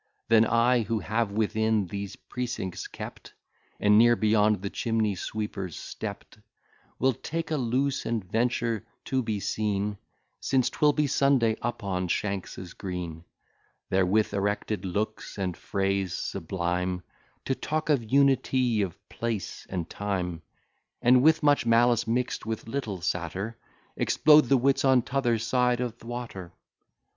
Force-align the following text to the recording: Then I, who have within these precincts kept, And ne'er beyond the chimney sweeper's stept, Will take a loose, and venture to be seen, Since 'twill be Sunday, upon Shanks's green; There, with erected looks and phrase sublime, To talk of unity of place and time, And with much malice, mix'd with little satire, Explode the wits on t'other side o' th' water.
Then 0.29 0.45
I, 0.47 0.81
who 0.81 0.97
have 0.97 1.31
within 1.31 1.85
these 1.85 2.15
precincts 2.15 2.87
kept, 2.87 3.35
And 3.79 3.99
ne'er 3.99 4.15
beyond 4.15 4.63
the 4.63 4.71
chimney 4.71 5.13
sweeper's 5.13 5.75
stept, 5.77 6.39
Will 6.97 7.13
take 7.13 7.51
a 7.51 7.55
loose, 7.57 8.03
and 8.07 8.25
venture 8.25 8.83
to 9.05 9.21
be 9.21 9.39
seen, 9.39 9.99
Since 10.39 10.71
'twill 10.71 10.93
be 10.93 11.05
Sunday, 11.05 11.55
upon 11.61 12.07
Shanks's 12.07 12.73
green; 12.73 13.25
There, 13.91 14.03
with 14.03 14.33
erected 14.33 14.85
looks 14.85 15.37
and 15.37 15.55
phrase 15.55 16.13
sublime, 16.13 17.03
To 17.45 17.53
talk 17.53 17.89
of 17.89 18.11
unity 18.11 18.81
of 18.81 18.97
place 19.07 19.67
and 19.69 19.87
time, 19.87 20.41
And 21.03 21.21
with 21.21 21.43
much 21.43 21.63
malice, 21.67 22.07
mix'd 22.07 22.43
with 22.43 22.67
little 22.67 23.01
satire, 23.01 23.55
Explode 23.95 24.45
the 24.45 24.57
wits 24.57 24.83
on 24.83 25.03
t'other 25.03 25.37
side 25.37 25.79
o' 25.79 25.91
th' 25.91 26.03
water. 26.03 26.53